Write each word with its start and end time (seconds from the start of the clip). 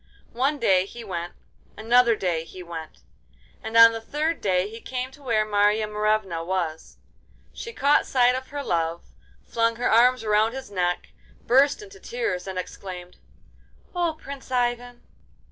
One 0.33 0.57
day 0.57 0.87
he 0.87 1.03
went, 1.03 1.33
another 1.77 2.15
day 2.15 2.43
he 2.43 2.63
went, 2.63 3.01
and 3.61 3.77
on 3.77 3.91
the 3.91 4.01
third 4.01 4.41
day 4.41 4.67
he 4.67 4.81
came 4.81 5.11
to 5.11 5.21
where 5.21 5.45
Marya 5.45 5.85
Morevna 5.87 6.43
was. 6.43 6.97
She 7.53 7.71
caught 7.71 8.07
sight 8.07 8.33
of 8.33 8.47
her 8.47 8.63
love, 8.63 9.03
flung 9.45 9.75
her 9.75 9.91
arms 9.91 10.23
around 10.23 10.53
his 10.53 10.71
neck, 10.71 11.09
burst 11.45 11.83
into 11.83 11.99
tears, 11.99 12.47
and 12.47 12.57
exclaimed: 12.57 13.17
'Oh, 13.95 14.17
Prince 14.19 14.49
Ivan! 14.49 15.03